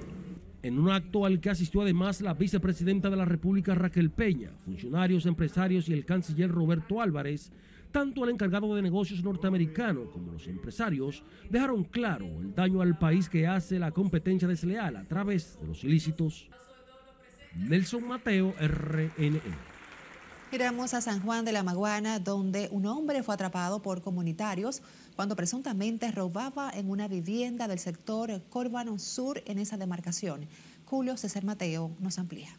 [0.63, 5.27] En un acto al que asistió además la vicepresidenta de la República Raquel Peña, funcionarios,
[5.27, 7.51] empresarios y el canciller Roberto Álvarez,
[7.91, 13.29] tanto el encargado de negocios norteamericano como los empresarios dejaron claro el daño al país
[13.29, 16.49] que hace la competencia desleal a través de los ilícitos.
[17.55, 19.74] Nelson Mateo, RNE.
[20.55, 24.81] Giramos a San Juan de la Maguana, donde un hombre fue atrapado por comunitarios
[25.17, 30.45] cuando presuntamente robaba en una vivienda del sector Corbano Sur en esa demarcación.
[30.85, 32.55] Julio César Mateo nos amplía.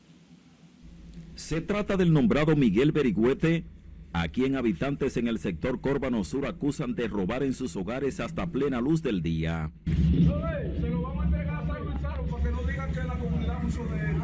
[1.36, 3.64] Se trata del nombrado Miguel Berigüete,
[4.12, 8.46] a quien habitantes en el sector Córbano Sur acusan de robar en sus hogares hasta
[8.46, 9.70] plena luz del día.
[9.86, 11.66] Se lo vamos a entregar a
[12.02, 14.16] Salvo para que no digan que la comunidad de él.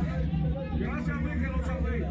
[0.79, 2.05] Gracias a mí que lo sabéis.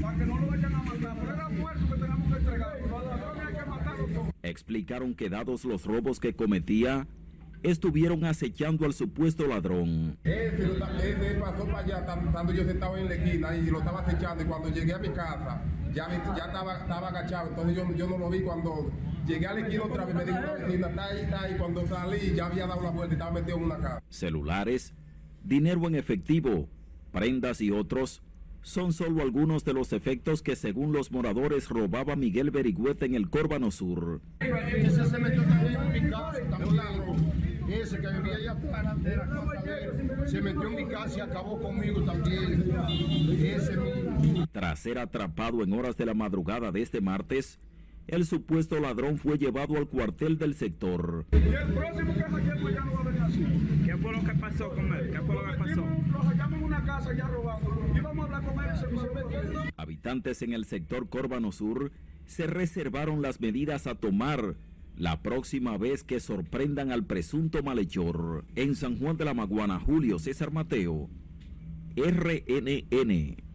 [0.00, 1.16] Para que no lo vayan a matar.
[1.20, 2.80] Pero era muerto que tenemos que entregar.
[2.80, 4.10] Los ladrones hay que matarlos.
[4.56, 7.06] Explicaron que dados los robos que cometía,
[7.62, 10.16] estuvieron acechando al supuesto ladrón.
[10.24, 14.42] Ese, ese pasó para allá cuando yo estaba en la esquina y lo estaba acechando
[14.42, 18.16] y cuando llegué a mi casa ya, ya estaba, estaba, agachado, entonces yo, yo, no
[18.16, 18.90] lo vi cuando
[19.26, 22.34] llegué a la esquina otra vez, me dijo vecina, está ahí, está ahí, cuando salí
[22.34, 24.02] ya había dado una vuelta y estaba metido en una casa.
[24.08, 24.94] Celulares,
[25.44, 26.66] dinero en efectivo,
[27.12, 28.22] prendas y otros
[28.66, 33.30] son solo algunos de los efectos que según los moradores robaba Miguel Berigüete en el
[33.30, 34.20] Córbano Sur.
[37.68, 38.56] Ese que vivía allá
[40.26, 42.74] se metió en mi casa y acabó conmigo también.
[44.50, 47.60] Tras ser atrapado en horas de la madrugada de este martes,
[48.08, 51.26] el supuesto ladrón fue llevado al cuartel del sector.
[51.32, 53.44] Y el próximo que se ya no va a venir así.
[53.84, 55.10] ¿Qué fue lo que pasó con él?
[55.10, 55.86] ¿Qué fue lo que pasó?
[56.12, 57.60] Lo hallamos en una casa ya robado.
[57.94, 59.62] Íbamos a hablar con él y se metió.
[59.76, 61.92] Habitantes en el sector Córbano Sur
[62.26, 64.56] se reservaron las medidas a tomar
[64.96, 70.18] la próxima vez que sorprendan al presunto malhechor en San Juan de la Maguana, Julio
[70.18, 71.10] César Mateo,
[71.96, 73.45] RNN.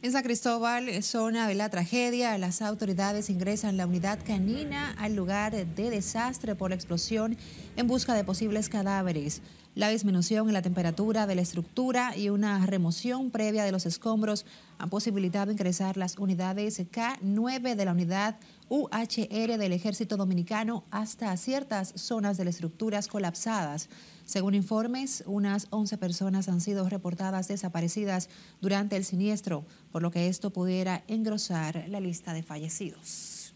[0.00, 5.66] En San Cristóbal, zona de la tragedia, las autoridades ingresan la unidad canina al lugar
[5.66, 7.36] de desastre por la explosión
[7.74, 9.42] en busca de posibles cadáveres.
[9.74, 14.46] La disminución en la temperatura de la estructura y una remoción previa de los escombros
[14.78, 18.36] han posibilitado ingresar las unidades K9 de la unidad
[18.68, 23.88] UHR del Ejército Dominicano hasta ciertas zonas de las estructuras colapsadas.
[24.28, 28.28] Según informes, unas 11 personas han sido reportadas desaparecidas
[28.60, 33.54] durante el siniestro, por lo que esto pudiera engrosar la lista de fallecidos.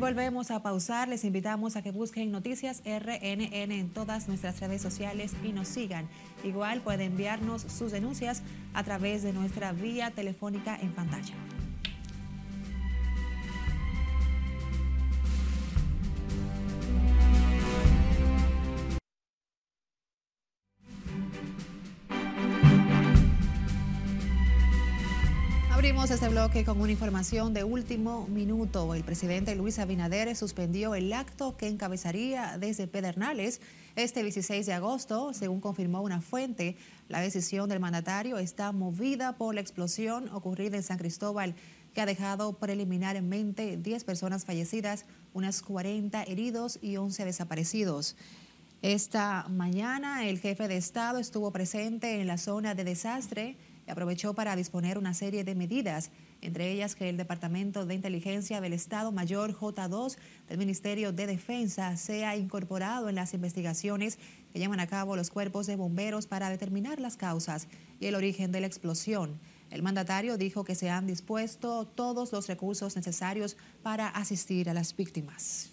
[0.00, 1.06] Volvemos a pausar.
[1.06, 6.08] Les invitamos a que busquen Noticias RNN en todas nuestras redes sociales y nos sigan.
[6.42, 8.42] Igual pueden enviarnos sus denuncias
[8.74, 11.34] a través de nuestra vía telefónica en pantalla.
[25.98, 28.94] Abrimos este bloque con una información de último minuto.
[28.94, 33.60] El presidente Luis Abinader suspendió el acto que encabezaría desde Pedernales
[33.96, 35.34] este 16 de agosto.
[35.34, 36.76] Según confirmó una fuente,
[37.08, 41.56] la decisión del mandatario está movida por la explosión ocurrida en San Cristóbal,
[41.94, 48.14] que ha dejado preliminarmente 10 personas fallecidas, unas 40 heridos y 11 desaparecidos.
[48.82, 53.56] Esta mañana el jefe de Estado estuvo presente en la zona de desastre
[53.88, 56.10] aprovechó para disponer una serie de medidas,
[56.40, 60.16] entre ellas que el Departamento de Inteligencia del Estado Mayor J2
[60.48, 64.18] del Ministerio de Defensa sea incorporado en las investigaciones
[64.52, 67.68] que llevan a cabo los cuerpos de bomberos para determinar las causas
[68.00, 69.38] y el origen de la explosión.
[69.70, 74.96] El mandatario dijo que se han dispuesto todos los recursos necesarios para asistir a las
[74.96, 75.70] víctimas.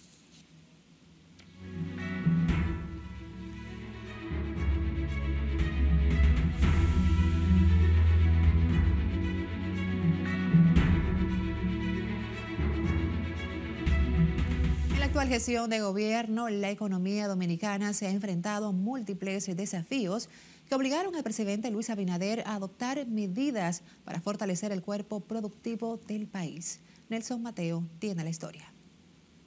[15.16, 20.28] Actual gestión de gobierno, la economía dominicana se ha enfrentado a múltiples desafíos
[20.68, 26.26] que obligaron al presidente Luis Abinader a adoptar medidas para fortalecer el cuerpo productivo del
[26.26, 26.82] país.
[27.08, 28.70] Nelson Mateo tiene la historia.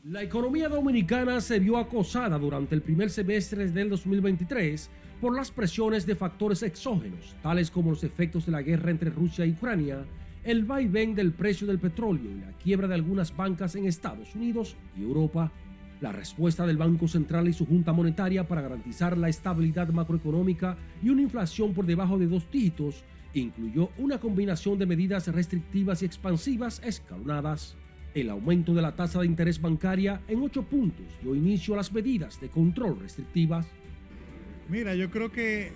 [0.05, 4.89] La economía dominicana se vio acosada durante el primer semestre del 2023
[5.21, 9.45] por las presiones de factores exógenos, tales como los efectos de la guerra entre Rusia
[9.45, 10.03] y Ucrania,
[10.43, 14.75] el vaivén del precio del petróleo y la quiebra de algunas bancas en Estados Unidos
[14.97, 15.51] y Europa,
[16.01, 21.09] la respuesta del Banco Central y su Junta Monetaria para garantizar la estabilidad macroeconómica y
[21.09, 26.81] una inflación por debajo de dos dígitos incluyó una combinación de medidas restrictivas y expansivas
[26.83, 27.75] escalonadas.
[28.13, 31.91] El aumento de la tasa de interés bancaria en ocho puntos dio inicio a las
[31.91, 33.67] medidas de control restrictivas.
[34.67, 35.73] Mira, yo creo que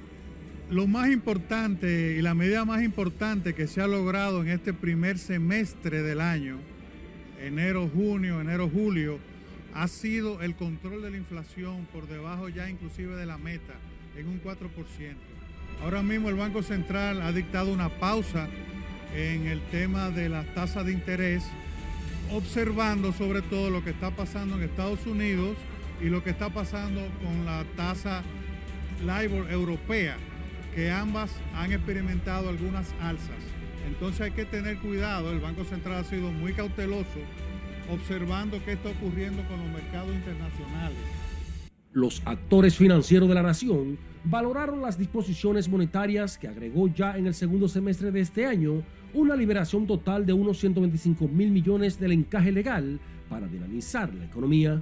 [0.74, 5.19] lo más importante y la medida más importante que se ha logrado en este primer
[5.19, 6.57] semestre del año,
[7.39, 9.19] enero, junio, enero, julio,
[9.76, 13.74] ha sido el control de la inflación por debajo ya inclusive de la meta
[14.17, 14.67] en un 4%.
[15.84, 18.47] Ahora mismo el Banco Central ha dictado una pausa
[19.15, 21.43] en el tema de las tasas de interés,
[22.32, 25.55] observando sobre todo lo que está pasando en Estados Unidos
[26.01, 28.24] y lo que está pasando con la tasa
[29.01, 30.17] LIBOR europea
[30.76, 33.43] que ambas han experimentado algunas alzas.
[33.88, 37.19] Entonces hay que tener cuidado, el Banco Central ha sido muy cauteloso
[37.91, 40.97] observando qué está ocurriendo con los mercados internacionales.
[41.91, 47.34] Los actores financieros de la nación valoraron las disposiciones monetarias que agregó ya en el
[47.34, 52.51] segundo semestre de este año una liberación total de unos 125 mil millones del encaje
[52.51, 52.99] legal
[53.30, 54.82] para dinamizar la economía.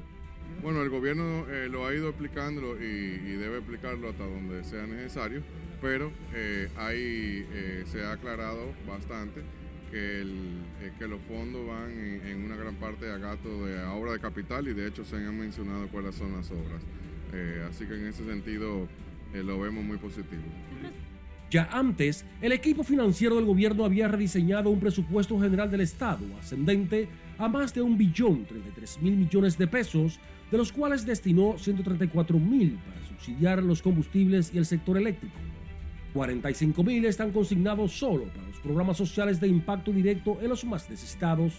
[0.61, 5.41] Bueno, el gobierno eh, lo ha ido explicando y, debe explicarlo hasta donde sea necesario
[5.81, 9.41] pero eh, ahí eh, se ha aclarado bastante
[9.89, 10.23] que,
[10.99, 11.89] que los fondos van
[12.23, 15.39] en, una gran parte a gasto de obra de capital y de hecho se han
[15.39, 16.83] mencionado cuáles son las obras.
[17.67, 18.87] así que en ese sentido
[19.33, 20.43] lo vemos muy positivo.
[21.51, 27.09] Ya antes, el equipo financiero del gobierno había rediseñado un presupuesto general del Estado ascendente
[27.41, 30.19] a más de un billón 33 mil millones de pesos,
[30.51, 35.35] de los cuales destinó 134 mil para subsidiar los combustibles y el sector eléctrico.
[36.13, 40.87] 45 mil están consignados solo para los programas sociales de impacto directo en los más
[40.87, 41.53] necesitados.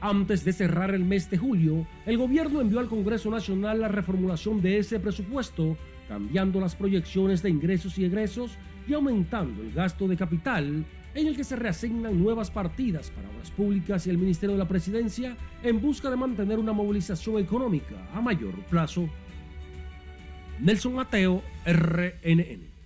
[0.00, 4.62] Antes de cerrar el mes de julio, el gobierno envió al Congreso Nacional la reformulación
[4.62, 5.76] de ese presupuesto,
[6.08, 8.56] cambiando las proyecciones de ingresos y egresos
[8.88, 10.86] y aumentando el gasto de capital,
[11.16, 14.68] en el que se reasignan nuevas partidas para obras públicas y el Ministerio de la
[14.68, 19.08] Presidencia en busca de mantener una movilización económica a mayor plazo.
[20.60, 22.76] Nelson Mateo, RNN.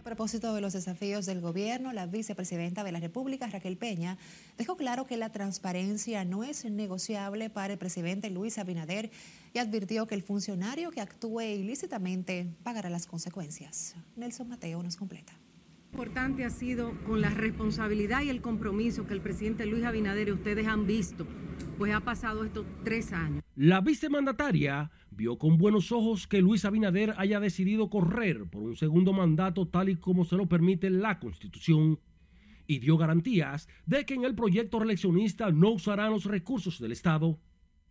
[0.00, 4.16] A propósito de los desafíos del gobierno, la vicepresidenta de la República, Raquel Peña,
[4.56, 9.10] dejó claro que la transparencia no es negociable para el presidente Luis Abinader
[9.52, 13.94] y advirtió que el funcionario que actúe ilícitamente pagará las consecuencias.
[14.16, 15.41] Nelson Mateo nos completa
[15.92, 20.32] importante ha sido con la responsabilidad y el compromiso que el presidente Luis Abinader y
[20.32, 21.26] ustedes han visto,
[21.76, 23.42] pues ha pasado estos tres años.
[23.56, 29.12] La vicemandataria vio con buenos ojos que Luis Abinader haya decidido correr por un segundo
[29.12, 32.00] mandato tal y como se lo permite la Constitución
[32.66, 37.38] y dio garantías de que en el proyecto reeleccionista no usarán los recursos del Estado.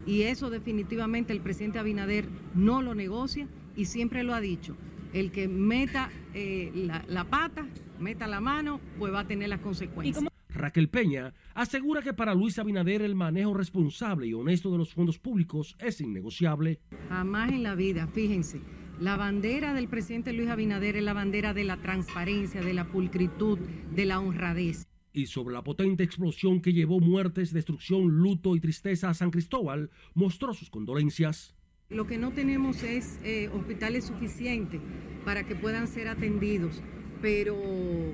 [0.07, 4.75] Y eso definitivamente el presidente Abinader no lo negocia y siempre lo ha dicho.
[5.13, 7.67] El que meta eh, la, la pata,
[7.99, 10.25] meta la mano, pues va a tener las consecuencias.
[10.53, 15.17] Raquel Peña asegura que para Luis Abinader el manejo responsable y honesto de los fondos
[15.17, 16.79] públicos es innegociable.
[17.09, 18.59] Jamás en la vida, fíjense,
[18.99, 23.57] la bandera del presidente Luis Abinader es la bandera de la transparencia, de la pulcritud,
[23.95, 24.85] de la honradez.
[25.13, 29.89] Y sobre la potente explosión que llevó muertes, destrucción, luto y tristeza a San Cristóbal,
[30.13, 31.55] mostró sus condolencias.
[31.91, 34.79] Lo que no tenemos es eh, hospitales suficientes
[35.25, 36.81] para que puedan ser atendidos,
[37.21, 37.55] pero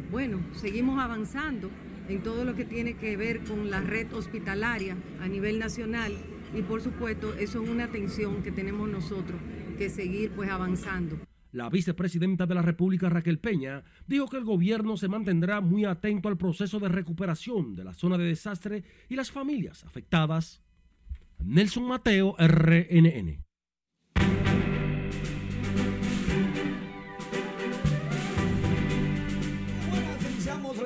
[0.09, 1.69] bueno, seguimos avanzando
[2.09, 6.11] en todo lo que tiene que ver con la red hospitalaria a nivel nacional
[6.55, 9.39] y por supuesto eso es una atención que tenemos nosotros
[9.77, 11.19] que seguir pues avanzando.
[11.51, 16.29] La vicepresidenta de la República, Raquel Peña, dijo que el gobierno se mantendrá muy atento
[16.29, 20.63] al proceso de recuperación de la zona de desastre y las familias afectadas.
[21.43, 23.46] Nelson Mateo, RNN.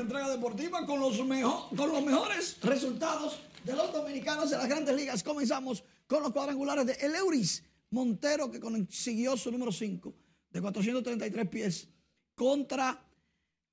[0.01, 4.95] Entrega deportiva con los, mejor, con los mejores resultados de los dominicanos en las grandes
[4.95, 5.23] ligas.
[5.23, 10.13] Comenzamos con los cuadrangulares de El Euris Montero, que consiguió su número 5
[10.51, 11.87] de 433 pies
[12.35, 13.05] contra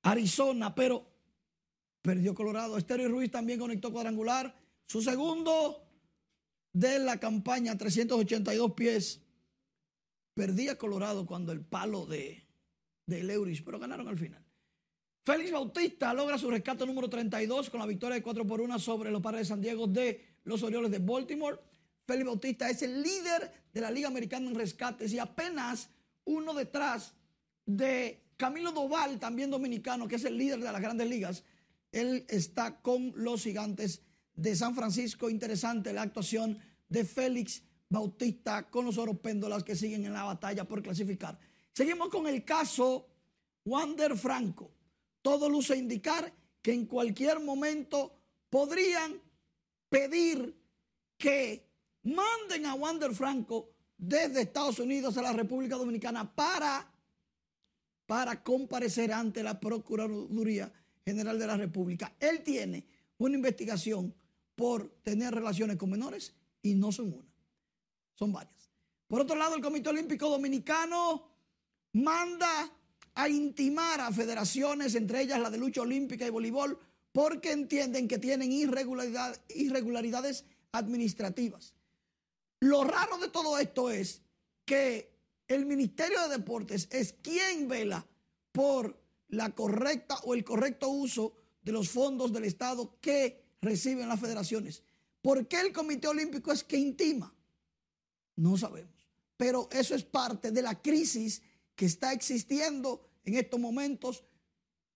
[0.03, 1.05] Arizona, pero
[2.01, 2.77] perdió Colorado.
[2.77, 4.55] Estero y Ruiz también conectó cuadrangular.
[4.85, 5.87] Su segundo
[6.73, 9.21] de la campaña, 382 pies.
[10.33, 12.47] Perdía Colorado cuando el palo de,
[13.05, 14.48] de Leuris, pero ganaron al final.
[15.29, 19.11] Félix Bautista logra su rescate número 32 con la victoria de 4 por 1 sobre
[19.11, 21.59] los padres de San Diego de los Orioles de Baltimore.
[22.07, 25.91] Félix Bautista es el líder de la Liga Americana en rescates y apenas
[26.25, 27.13] uno detrás
[27.63, 31.43] de Camilo Doval, también dominicano, que es el líder de las grandes ligas.
[31.91, 34.01] Él está con los gigantes
[34.33, 35.29] de San Francisco.
[35.29, 36.57] Interesante la actuación
[36.87, 41.37] de Félix Bautista con los oropéndolas que siguen en la batalla por clasificar.
[41.71, 43.05] Seguimos con el caso
[43.63, 44.78] Wander Franco.
[45.29, 48.11] Todo luce indicar que en cualquier momento
[48.49, 49.21] podrían
[49.87, 50.57] pedir
[51.19, 51.69] que
[52.01, 56.91] manden a Wander Franco desde Estados Unidos a la República Dominicana para,
[58.07, 60.73] para comparecer ante la Procuraduría
[61.05, 62.15] General de la República.
[62.19, 62.83] Él tiene
[63.19, 64.11] una investigación
[64.55, 67.35] por tener relaciones con menores y no son una,
[68.15, 68.71] son varias.
[69.07, 71.29] Por otro lado, el Comité Olímpico Dominicano
[71.93, 72.78] manda
[73.19, 76.79] a intimar a federaciones, entre ellas la de lucha olímpica y voleibol,
[77.11, 81.73] porque entienden que tienen irregularidad, irregularidades administrativas.
[82.61, 84.21] Lo raro de todo esto es
[84.63, 85.11] que
[85.49, 88.07] el Ministerio de Deportes es quien vela
[88.53, 88.97] por
[89.27, 94.81] la correcta o el correcto uso de los fondos del Estado que reciben las federaciones.
[95.21, 97.35] ¿Por qué el Comité Olímpico es que intima?
[98.37, 99.09] No sabemos.
[99.35, 101.41] Pero eso es parte de la crisis
[101.75, 104.23] que está existiendo en estos momentos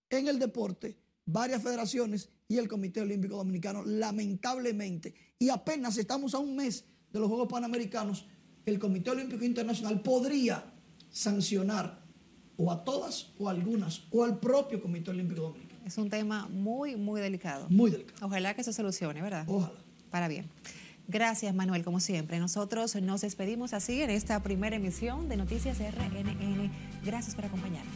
[0.09, 5.13] en el deporte, varias federaciones y el Comité Olímpico Dominicano, lamentablemente.
[5.39, 8.26] Y apenas estamos a un mes de los Juegos Panamericanos,
[8.65, 10.74] el Comité Olímpico Internacional podría
[11.09, 12.03] sancionar
[12.57, 15.82] o a todas o a algunas o al propio Comité Olímpico Dominicano.
[15.86, 17.67] Es un tema muy, muy delicado.
[17.69, 18.26] Muy delicado.
[18.26, 19.45] Ojalá que se solucione, ¿verdad?
[19.47, 19.80] Ojalá.
[20.09, 20.47] Para bien.
[21.08, 22.39] Gracias, Manuel, como siempre.
[22.39, 26.72] Nosotros nos despedimos así en esta primera emisión de Noticias RNN.
[27.04, 27.93] Gracias por acompañarnos.